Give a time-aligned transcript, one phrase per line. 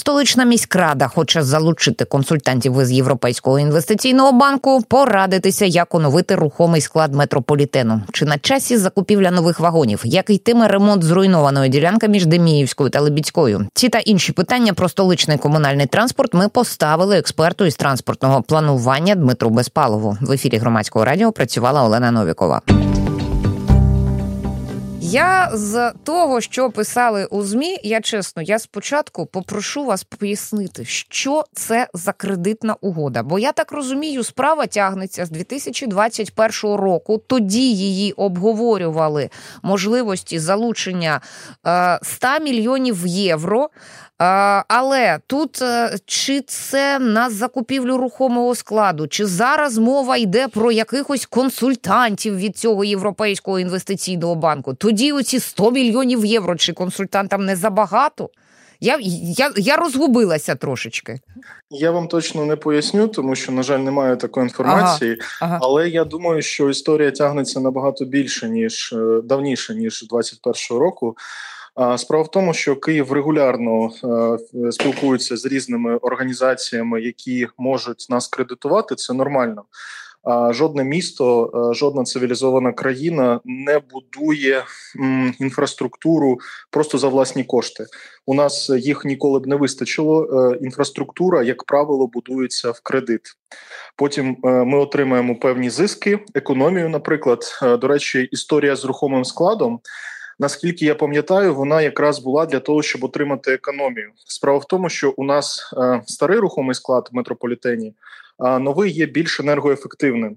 [0.00, 8.02] Столична міськрада хоче залучити консультантів із Європейського інвестиційного банку, порадитися, як оновити рухомий склад метрополітену.
[8.12, 13.66] Чи на часі закупівля нових вагонів, як йтиме ремонт зруйнованої ділянки між Деміївською та Лебідською?
[13.74, 19.50] Ці та інші питання про столичний комунальний транспорт ми поставили експерту із транспортного планування Дмитру
[19.50, 20.16] Безпалову.
[20.20, 22.62] В ефірі громадського радіо працювала Олена Новікова.
[25.12, 31.44] Я з того, що писали у змі, я чесно, я спочатку попрошу вас пояснити, що
[31.52, 33.22] це за кредитна угода.
[33.22, 37.22] Бо я так розумію, справа тягнеться з 2021 року.
[37.26, 39.30] Тоді її обговорювали
[39.62, 41.20] можливості залучення
[42.02, 43.68] 100 е, мільйонів євро
[44.68, 51.26] але тут е, чи це на закупівлю рухомого складу, чи зараз мова йде про якихось
[51.26, 54.74] консультантів від цього європейського інвестиційного банку?
[54.74, 58.30] Тоді оці 100 мільйонів євро чи консультантам не забагато?
[58.80, 58.98] Я
[59.36, 61.20] я, я розгубилася трошечки.
[61.70, 65.18] Я вам точно не поясню, тому що, на жаль, немає такої інформації.
[65.20, 65.58] Ага, ага.
[65.62, 71.16] Але я думаю, що історія тягнеться набагато більше ніж е, давніше ніж 21-го року.
[71.96, 73.90] Справа в тому, що Київ регулярно
[74.64, 78.94] е, спілкується з різними організаціями, які можуть нас кредитувати.
[78.94, 79.64] Це нормально.
[80.50, 84.64] Жодне місто, е, жодна цивілізована країна не будує
[85.38, 86.38] інфраструктуру
[86.70, 87.86] просто за власні кошти.
[88.26, 90.24] У нас їх ніколи б не вистачило.
[90.24, 93.20] Е, інфраструктура, як правило, будується в кредит.
[93.96, 96.88] Потім ми отримаємо певні зиски, економію.
[96.88, 97.40] Наприклад,
[97.80, 99.80] до речі, історія з рухомим складом
[100.40, 104.10] наскільки я пам'ятаю, вона якраз була для того, щоб отримати економію.
[104.26, 107.94] Справа в тому, що у нас е, старий рухомий склад в метрополітені.
[108.40, 110.36] А новий є більш енергоефективним.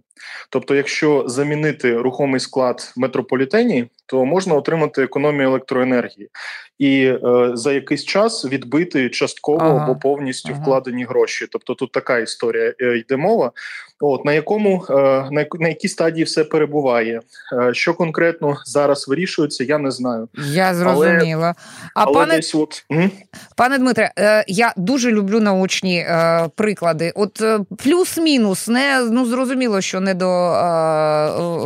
[0.50, 6.30] Тобто, якщо замінити рухомий склад в метрополітені, то можна отримати економію електроенергії
[6.80, 7.20] і е,
[7.54, 9.84] за якийсь час відбити частково ага.
[9.84, 10.62] або повністю ага.
[10.62, 11.48] вкладені гроші.
[11.52, 13.52] Тобто, тут така історія е, йде мова.
[14.00, 14.94] От на якому е,
[15.32, 17.22] на, на якій стадії все перебуває,
[17.54, 20.28] е, що конкретно зараз вирішується, я не знаю.
[20.34, 21.56] Я зрозуміла.
[21.96, 22.86] Але, а але пане десь от...
[23.58, 27.12] пане Дмитре, е, я дуже люблю научні е, приклади.
[27.16, 27.60] От е,
[27.94, 30.28] плюс-мінус, не ну зрозуміло, що не до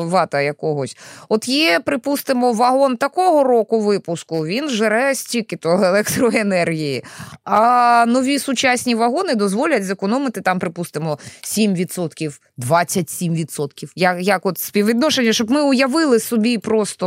[0.05, 0.97] вата якогось.
[1.29, 4.45] От є, припустимо, вагон такого року випуску.
[4.45, 7.03] Він жере стільки того електроенергії,
[7.43, 12.39] а нові сучасні вагони дозволять зекономити там, припустимо, 7%.
[12.57, 13.91] 27%.
[13.95, 17.05] Як як от співвідношення, щоб ми уявили собі просто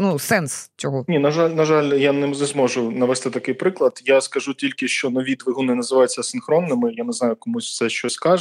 [0.00, 1.04] ну, сенс цього?
[1.08, 4.02] Ні, на жаль, на жаль, я не зможу навести такий приклад.
[4.04, 6.92] Я скажу тільки, що нові двигуни називаються синхронними.
[6.92, 8.35] Я не знаю, комусь це щось каже.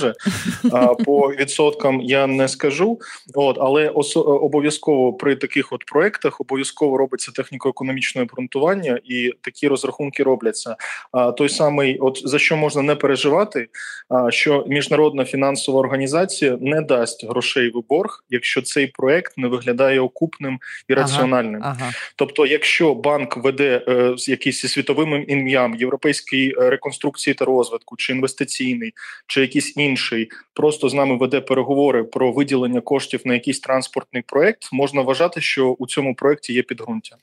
[0.71, 2.99] А по відсоткам я не скажу.
[3.33, 10.23] От, але осо- обов'язково при таких от проектах обов'язково робиться техніко-економічне обґрунтування, і такі розрахунки
[10.23, 10.75] робляться.
[11.11, 13.67] А той самий, от за що можна не переживати,
[14.09, 19.99] а що міжнародна фінансова організація не дасть грошей в борг, якщо цей проект не виглядає
[19.99, 21.61] окупним і раціональним.
[21.63, 21.91] Ага, ага.
[22.15, 28.13] Тобто, якщо банк веде е, з якийсь світовим ім'ям європейської е, реконструкції та розвитку, чи
[28.13, 28.93] інвестиційний,
[29.27, 34.69] чи якийсь інший, просто з нами веде переговори про виділення коштів на якийсь транспортний проект,
[34.71, 37.15] можна вважати, що у цьому проекті є підґрунтя.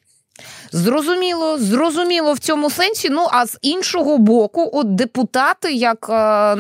[0.73, 3.11] Зрозуміло, зрозуміло в цьому сенсі.
[3.11, 6.57] Ну а з іншого боку, от депутати, як е,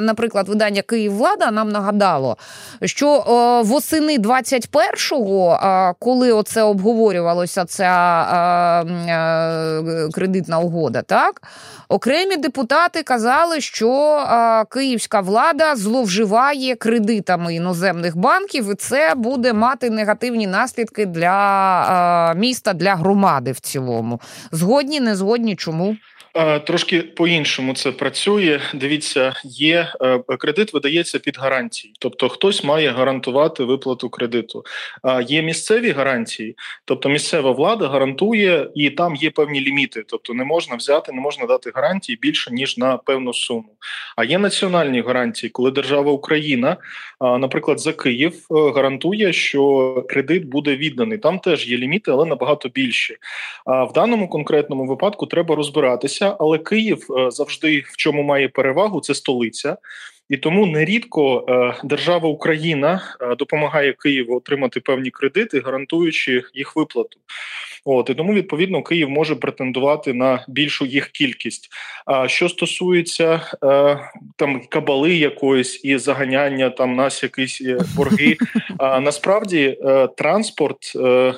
[0.00, 2.36] наприклад, видання Київвлада нам нагадало,
[2.82, 5.58] що е, восени 21-го,
[5.98, 11.42] коли оце обговорювалося, ця е, кредитна угода, так
[11.88, 14.20] окремі депутати казали, що
[14.70, 22.94] київська влада зловживає кредитами іноземних банків, і це буде мати негативні наслідки для міста для
[22.94, 23.11] громади
[23.52, 24.20] в цілому.
[24.52, 25.96] Згодні, не згодні, чому?
[26.64, 28.60] Трошки по-іншому це працює.
[28.74, 34.64] Дивіться, є е, кредит видається під гарантії, тобто хтось має гарантувати виплату кредиту.
[35.26, 40.04] Є місцеві гарантії, тобто місцева влада гарантує, і там є певні ліміти.
[40.06, 43.76] Тобто не можна взяти, не можна дати гарантії більше ніж на певну суму.
[44.16, 46.76] А є національні гарантії, коли держава Україна,
[47.20, 51.18] наприклад, за Київ е, гарантує, що кредит буде відданий.
[51.18, 53.16] Там теж є ліміти, але набагато більші.
[53.64, 59.00] А в даному конкретному випадку треба розбиратися але Київ е, завжди в чому має перевагу,
[59.00, 59.76] це столиця.
[60.32, 67.18] І тому нерідко е, держава Україна е, допомагає Києву отримати певні кредити, гарантуючи їх виплату.
[67.84, 71.68] От і тому відповідно Київ може претендувати на більшу їх кількість.
[72.06, 73.98] А що стосується е,
[74.36, 77.62] там кабали якоїсь і заганяння там нас якісь
[77.96, 78.36] борги,
[78.78, 81.34] а насправді е, транспорт е, е,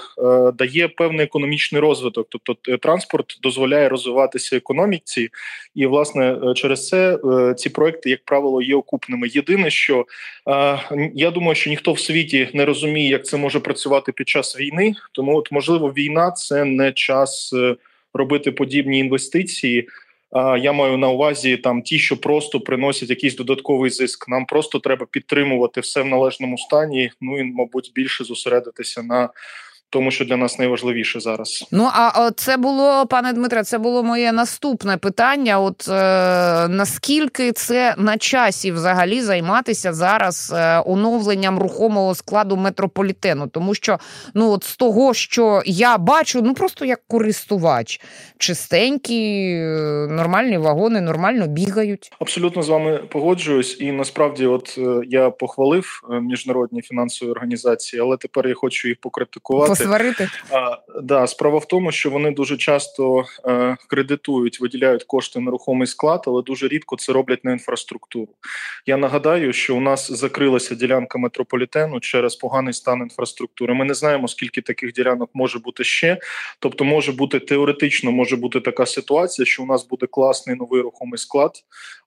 [0.53, 5.29] дає певний економічний розвиток, тобто транспорт дозволяє розвиватися економіці,
[5.75, 9.29] і власне через це е, ці проекти, як правило, є окупними.
[9.29, 10.07] Єдине, що
[10.51, 10.79] е,
[11.15, 14.95] я думаю, що ніхто в світі не розуміє, як це може працювати під час війни,
[15.13, 17.77] тому от можливо війна це не час е,
[18.15, 19.89] робити подібні інвестиції.
[20.61, 24.29] Я маю на увазі там ті, що просто приносять якийсь додатковий зиск.
[24.29, 27.11] Нам просто треба підтримувати все в належному стані.
[27.21, 29.29] Ну і мабуть більше зосередитися на
[29.95, 31.69] тому, що для нас найважливіше зараз.
[31.71, 35.61] Ну а це було, пане Дмитре, це було моє наступне питання.
[35.61, 43.47] От е, наскільки це на часі взагалі займатися зараз е, оновленням рухомого складу метрополітену?
[43.47, 43.99] Тому що
[44.35, 48.01] ну от з того, що я бачу, ну просто як користувач,
[48.39, 52.13] чистенькі, е, нормальні вагони, нормально бігають.
[52.19, 58.49] Абсолютно з вами погоджуюсь, і насправді, от е, я похвалив міжнародні фінансові організації, але тепер
[58.49, 60.31] я хочу їх покритикувати сварити?
[60.51, 65.87] А, да, Справа в тому, що вони дуже часто е, кредитують, виділяють кошти на рухомий
[65.87, 68.29] склад, але дуже рідко це роблять на інфраструктуру.
[68.87, 73.75] Я нагадаю, що у нас закрилася ділянка метрополітену через поганий стан інфраструктури.
[73.75, 76.19] Ми не знаємо, скільки таких ділянок може бути ще.
[76.59, 81.19] Тобто, може бути теоретично, може бути така ситуація, що у нас буде класний новий рухомий
[81.19, 81.53] склад,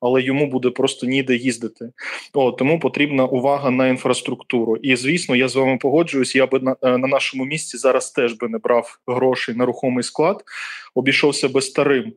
[0.01, 1.89] але йому буде просто ніде їздити.
[2.33, 4.77] О, Тому потрібна увага на інфраструктуру.
[4.77, 6.35] І звісно, я з вами погоджуюсь.
[6.35, 9.65] Я би на, е, на нашому місці місці зараз теж би не брав грошей на
[9.65, 10.43] рухомий склад,
[10.95, 12.13] обійшовся би старим,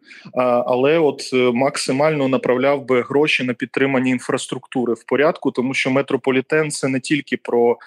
[0.66, 6.70] але от е, максимально направляв би гроші на підтримання інфраструктури в порядку, тому що метрополітен
[6.70, 7.78] це не тільки про.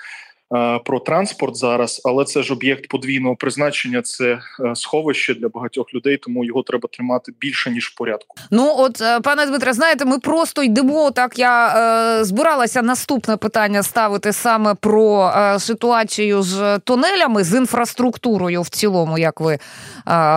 [0.55, 4.01] Е, про транспорт зараз, але це ж об'єкт подвійного призначення.
[4.01, 4.39] Це е,
[4.75, 8.35] сховище для багатьох людей, тому його треба тримати більше ніж в порядку.
[8.51, 11.11] Ну от е, пане Дмитре, знаєте, ми просто йдемо.
[11.11, 18.61] Так я е, збиралася наступне питання ставити саме про е, ситуацію з тунелями з інфраструктурою
[18.61, 19.59] в цілому, як ви е,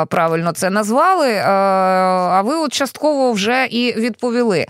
[0.04, 1.42] правильно це назвали.
[1.46, 4.66] А ви от частково вже і відповіли.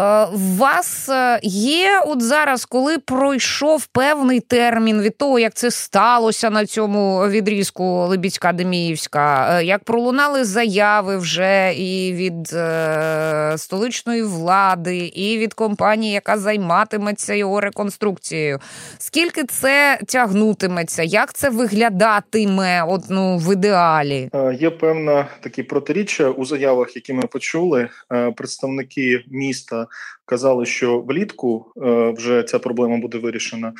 [0.00, 5.70] У е, вас е, є от зараз, коли пройшов певний термін від того, як це
[5.70, 14.22] сталося на цьому відрізку Либіцька Деміївська, е, як пролунали заяви вже і від е, столичної
[14.22, 18.58] влади, і від компанії, яка займатиметься його реконструкцією.
[18.98, 21.02] Скільки це тягнутиметься?
[21.02, 24.30] Як це виглядатиме от, ну, в ідеалі?
[24.60, 27.88] Є певна такі протиріччя у заявах, які ми почули.
[28.36, 29.86] Представники міста
[30.26, 33.72] казали, що влітку е, вже ця проблема буде вирішена.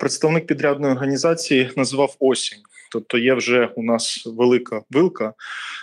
[0.00, 2.58] Представник підрядної організації називав осінь.
[2.92, 5.32] Тобто є вже у нас велика вилка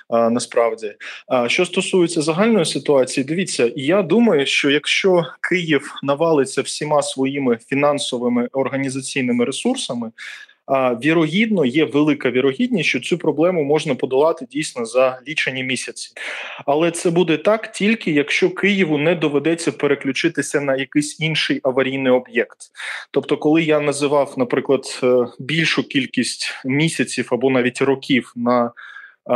[0.09, 0.95] а, насправді.
[1.27, 8.49] А що стосується загальної ситуації, дивіться, я думаю, що якщо Київ навалиться всіма своїми фінансовими
[8.51, 10.11] організаційними ресурсами,
[11.03, 16.11] вірогідно є велика вірогідність, що цю проблему можна подолати дійсно за лічені місяці.
[16.65, 22.57] Але це буде так тільки якщо Києву не доведеться переключитися на якийсь інший аварійний об'єкт.
[23.11, 28.71] Тобто, коли я називав, наприклад, е, більшу кількість місяців або навіть років на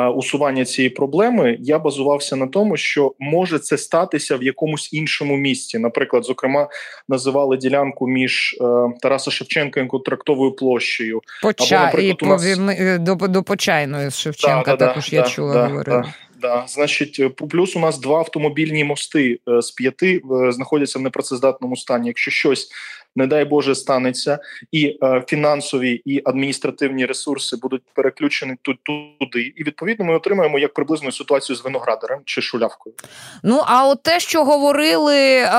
[0.02, 5.80] усування цієї проблеми, я базувався на тому, що може це статися в якомусь іншому місці.
[5.80, 6.68] Наприклад, зокрема,
[7.10, 8.66] називали ділянку між е,
[9.02, 11.22] Тараса Шевченка і контрактовою площею.
[11.42, 11.76] Поча...
[11.76, 12.76] Або, наприклад, і нас...
[12.80, 16.04] Е, до, до Почайної Шевченка да, також да, я да, чула говорили.
[16.42, 22.08] Да, значить, плюс у нас два автомобільні мости з п'яти знаходяться в непрацездатному стані.
[22.08, 22.70] Якщо щось
[23.16, 24.40] не дай Боже, станеться,
[24.72, 29.54] і е, фінансові і адміністративні ресурси будуть переключені тут туди.
[29.56, 32.96] І відповідно ми отримаємо як приблизну ситуацію з виноградарем чи шулявкою.
[33.44, 35.50] Ну а от те, що говорили е,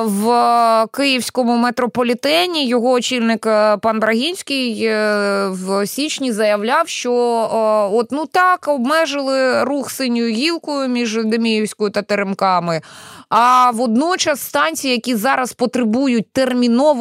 [0.00, 8.12] в київському метрополітені, його очільник е, пан Брагінський е, в січні заявляв, що е, от
[8.12, 12.80] ну так обмежили рух синьою гілкою між Деміївською та Теремками.
[13.28, 16.32] А водночас станції, які зараз потребують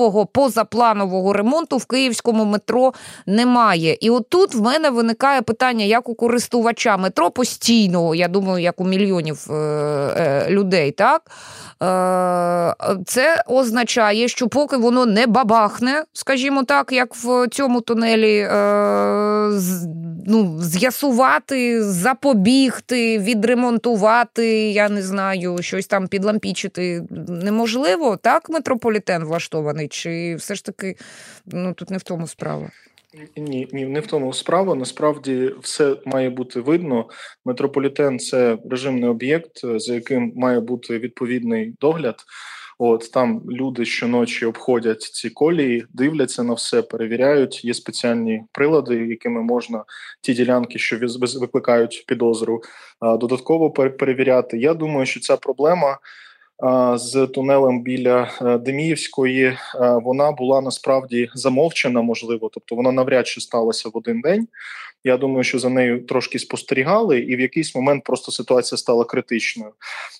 [0.03, 2.93] термінового позапланового ремонту в київському метро
[3.25, 3.97] немає.
[4.01, 8.85] І отут в мене виникає питання, як у користувача метро постійного, я думаю, як у
[8.85, 11.21] мільйонів е- е- людей, так
[13.05, 18.47] Це означає, що поки воно не бабахне, скажімо так, як в цьому тунелі,
[20.25, 28.17] ну, з'ясувати, запобігти, відремонтувати, я не знаю, щось там підлампічити неможливо.
[28.17, 30.95] Так, метрополітен влаштований, чи все ж таки
[31.45, 32.69] ну, тут не в тому справа?
[33.37, 34.75] Ні, ні, не в тому справа.
[34.75, 37.09] Насправді все має бути видно.
[37.45, 42.15] Метрополітен це режимний об'єкт, за яким має бути відповідний догляд.
[42.77, 47.65] От там люди щоночі обходять ці колії, дивляться на все, перевіряють.
[47.65, 49.83] Є спеціальні прилади, якими можна
[50.21, 50.99] ті ділянки, що
[51.39, 52.61] викликають підозру,
[53.01, 54.57] додатково перевіряти.
[54.57, 55.97] Я думаю, що ця проблема
[56.95, 59.57] з тунелем біля е, Деміївської, е,
[60.03, 64.47] вона була насправді замовчена, можливо, тобто вона навряд чи сталася в один день.
[65.05, 69.71] Я думаю, що за нею трошки спостерігали, і в якийсь момент просто ситуація стала критичною.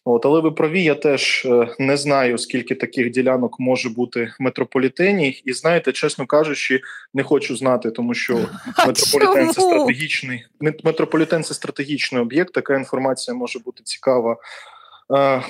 [0.06, 4.44] От але ви праві, я теж е, не знаю, скільки таких ділянок може бути в
[4.44, 6.82] метрополітені, і знаєте, чесно кажучи,
[7.14, 8.40] не хочу знати, тому що
[8.88, 10.46] метрополітен це стратегічний
[10.84, 12.54] метрополітен це стратегічний об'єкт.
[12.54, 14.38] Така інформація може бути цікава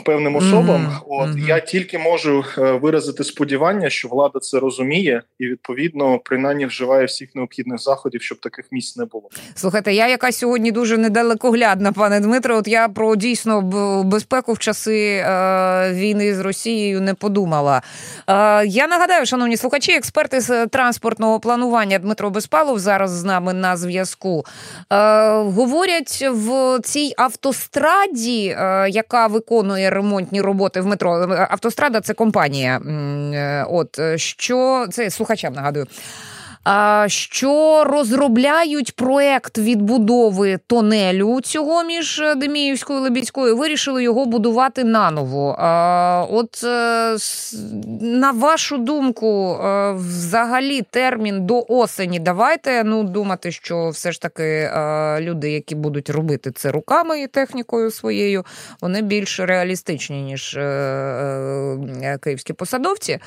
[0.05, 0.81] певним особам.
[0.81, 0.99] Mm-hmm.
[1.07, 1.47] От mm-hmm.
[1.47, 7.35] я тільки можу е, виразити сподівання, що влада це розуміє і відповідно принаймні вживає всіх
[7.35, 9.29] необхідних заходів, щоб таких місць не було.
[9.55, 12.57] Слухайте, я яка сьогодні дуже недалекоглядна, пане Дмитро.
[12.57, 13.61] От я про дійсно
[14.05, 17.81] безпеку в часи е, війни з Росією не подумала.
[18.27, 23.77] Е, я нагадаю, шановні слухачі, експерти з транспортного планування Дмитро Безпалов зараз з нами на
[23.77, 24.45] зв'язку.
[24.91, 24.95] Е,
[25.31, 31.27] говорять в цій автостраді, е, яка виконує виконує ремонтні роботи в метро.
[31.49, 32.77] Автострада це компанія.
[32.77, 35.87] Е, от що це слухачам нагадую
[37.07, 45.55] що розробляють проект відбудови тонелю цього між Деміївською і Лебідською, вирішили його будувати наново.
[46.29, 47.17] От е,
[48.01, 52.19] на вашу думку, е, взагалі термін до осені.
[52.19, 57.27] Давайте ну думати, що все ж таки е, люди, які будуть робити це руками і
[57.27, 58.45] технікою своєю,
[58.81, 60.59] вони більш реалістичні ніж
[62.21, 63.19] київські посадовці.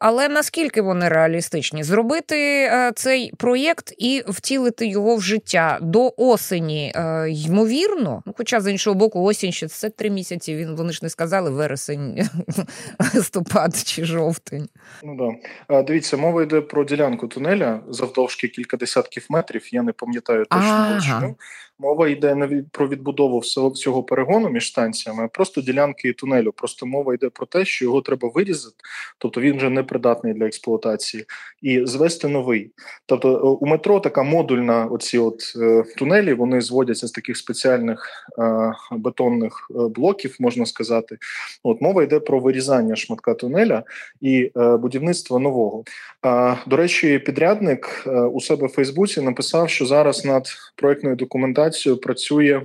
[0.00, 1.75] Але наскільки вони реалістичні?
[1.76, 6.92] Сьогодні зробити е, цей проєкт і втілити його в життя до осені.
[6.96, 10.56] Е, ймовірно, ну хоча з іншого боку, осінь ще це три місяці.
[10.56, 12.28] Він вони ж не сказали вересень,
[13.14, 14.68] листопад чи жовтень.
[15.02, 19.74] Ну да дивіться, мова йде про ділянку тунеля завдовжки кілька десятків метрів.
[19.74, 21.34] Я не пам'ятаю точно.
[21.78, 26.52] Мова йде не про відбудову всього перегону між станціями, а просто ділянки тунелю.
[26.52, 28.76] Просто мова йде про те, що його треба вирізати,
[29.18, 31.24] тобто він вже не придатний для експлуатації,
[31.62, 32.70] і звести новий.
[33.06, 38.10] Тобто е, у метро така модульна, оці от е, тунелі, вони зводяться з таких спеціальних
[38.38, 41.18] е, бетонних е, блоків, можна сказати.
[41.62, 43.82] От мова йде про вирізання шматка тунеля
[44.20, 45.84] і е, будівництво нового.
[46.26, 51.65] Е, до речі, підрядник у себе в Фейсбуці написав, що зараз над проектною документацією
[52.02, 52.62] працює,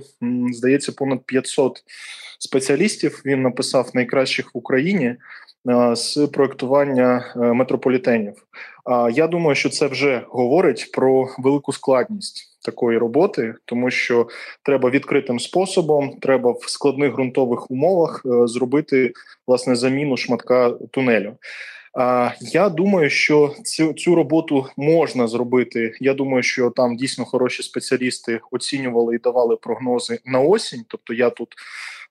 [0.52, 1.84] здається, понад 500
[2.38, 3.22] спеціалістів.
[3.24, 5.16] Він написав найкращих в Україні.
[5.68, 8.34] Е, з проектування е, метрополітенів.
[9.12, 14.28] Я думаю, що це вже говорить про велику складність такої роботи, тому що
[14.62, 19.12] треба відкритим способом, треба в складних ґрунтових умовах е, зробити
[19.46, 21.32] власне заміну шматка тунелю.
[22.40, 25.96] Я думаю, що цю цю роботу можна зробити.
[26.00, 30.84] Я думаю, що там дійсно хороші спеціалісти оцінювали і давали прогнози на осінь.
[30.88, 31.54] Тобто, я тут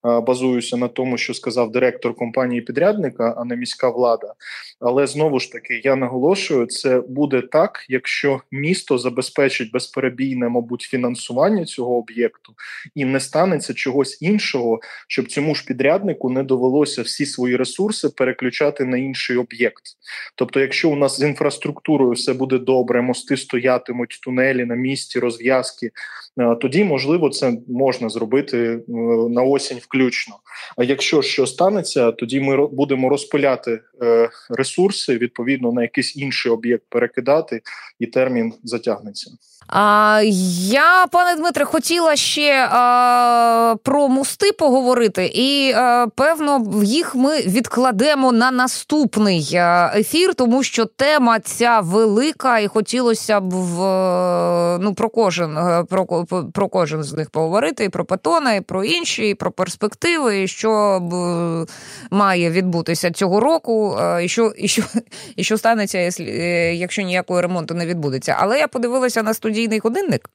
[0.04, 4.34] базуюся на тому, що сказав директор компанії підрядника, а не міська влада.
[4.80, 11.66] Але знову ж таки я наголошую, це буде так, якщо місто забезпечить безперебійне, мабуть, фінансування
[11.66, 12.54] цього об'єкту,
[12.96, 18.86] і не станеться чогось іншого, щоб цьому ж підряднику не довелося всі свої ресурси переключати
[18.86, 19.84] на інший об'єкт.
[20.36, 25.92] Тобто, якщо у нас з інфраструктурою все буде добре, мости стоятимуть, тунелі на місці, розв'язки,
[26.62, 28.82] тоді можливо це можна зробити е,
[29.30, 30.36] на осінь включно.
[30.78, 36.84] А якщо що станеться, тоді ми будемо розпиляти е, ресурси відповідно на якийсь інший об'єкт
[36.90, 37.62] перекидати,
[38.00, 39.32] і термін затягнеться.
[39.68, 40.22] А,
[40.70, 48.32] Я, пане Дмитре, хотіла ще а, про мости поговорити, і а, певно їх ми відкладемо
[48.32, 49.60] на наступний
[49.96, 53.78] ефір, тому що тема ця велика, і хотілося б в
[54.82, 55.58] ну про кожен
[55.90, 60.48] про про кожен з них поговорити, і про Патона, і про інші, і про перспективи,
[60.48, 61.02] що
[62.12, 64.84] має відбутися цього року, і що і що,
[65.36, 66.00] і що станеться,
[66.72, 68.36] якщо ніякого ремонту не відбудеться.
[68.40, 70.30] Але я подивилася на студійний годинник,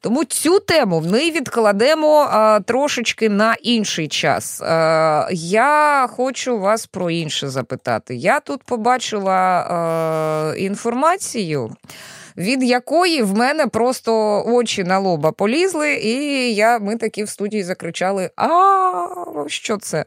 [0.00, 2.28] тому цю тему ми відкладемо
[2.66, 4.60] трошечки на інший час.
[5.30, 8.14] Я хочу вас про інше запитати.
[8.14, 11.70] Я тут побачила інформацію
[12.36, 16.14] від якої в мене просто очі на лоба полізли, і
[16.54, 18.92] я, ми такі в студії закричали: А
[19.46, 20.04] що це?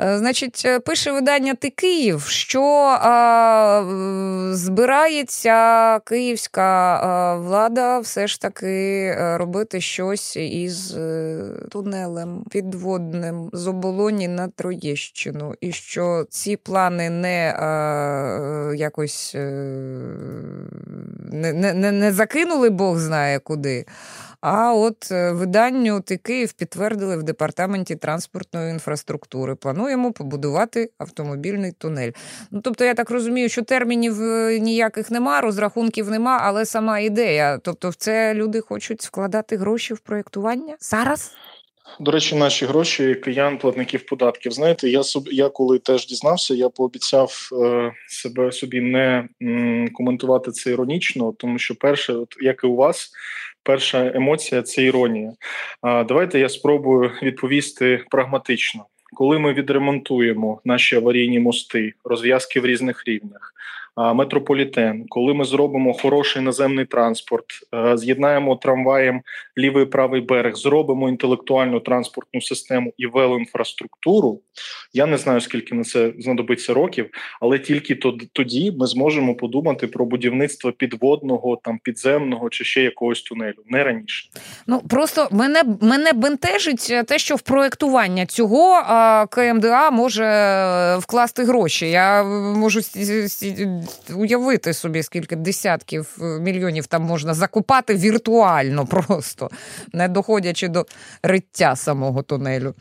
[0.00, 2.62] Е, значить, е, пише видання Ти Київ, що
[3.00, 3.84] а,
[4.52, 10.96] збирається київська а, влада все ж таки е, робити щось із
[11.70, 19.36] тунелем підводним з оболоні на Троєщину, і що ці плани не а, якось
[21.32, 23.84] не, не, не закинули Бог знає куди.
[24.40, 29.54] А от е, виданню «Ти Київ» підтвердили в департаменті транспортної інфраструктури.
[29.54, 32.10] Плануємо побудувати автомобільний тунель.
[32.50, 37.58] Ну тобто, я так розумію, що термінів е, ніяких нема, розрахунків нема, але сама ідея.
[37.62, 41.32] Тобто, в це люди хочуть вкладати гроші в проєктування зараз.
[42.00, 44.52] До речі, наші гроші киян, платників податків.
[44.52, 50.50] Знаєте, я собі я коли теж дізнався, я пообіцяв е, себе собі не м, коментувати
[50.50, 53.10] це іронічно, тому що перше, от як і у вас,
[53.62, 55.32] перша емоція це іронія.
[55.80, 58.84] А давайте я спробую відповісти прагматично.
[59.14, 63.54] Коли ми відремонтуємо наші аварійні мости, розв'язки в різних рівнях,
[63.96, 69.22] метрополітен, коли ми зробимо хороший наземний транспорт, е, з'єднаємо трамваєм
[69.58, 74.40] лівий і правий берег, зробимо інтелектуальну транспортну систему і велоінфраструктуру.
[74.92, 77.10] Я не знаю, скільки на це знадобиться років,
[77.40, 77.94] але тільки
[78.32, 84.28] тоді ми зможемо подумати про будівництво підводного, там підземного чи ще якогось тунелю, не раніше.
[84.66, 88.82] Ну просто мене мене бентежить те, що в проектування цього
[89.30, 91.90] КМДА може е, вкласти гроші.
[91.90, 92.22] Я
[92.56, 92.80] можу
[94.14, 99.50] уявити собі, скільки десятків е, мільйонів там можна закупати віртуально, просто
[99.92, 100.86] не доходячи до
[101.22, 102.74] риття самого тунелю.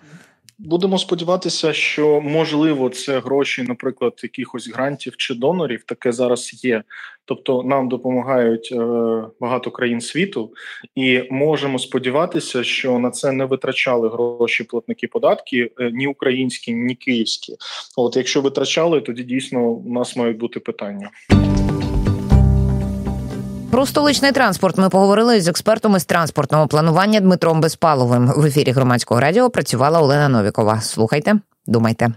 [0.57, 6.83] Будемо сподіватися, що можливо це гроші, наприклад, якихось грантів чи донорів, таке зараз є.
[7.25, 8.77] Тобто нам допомагають е,
[9.39, 10.51] багато країн світу,
[10.95, 16.95] і можемо сподіватися, що на це не витрачали гроші платники податки е, ні українські, ні
[16.95, 17.55] київські.
[17.97, 21.09] От якщо витрачали, тоді дійсно у нас мають бути питання.
[23.75, 28.33] Про столичний транспорт ми поговорили з експертом із транспортного планування Дмитром Безпаловим.
[28.35, 30.81] В ефірі громадського радіо працювала Олена Новікова.
[30.81, 31.35] Слухайте,
[31.67, 32.13] думайте.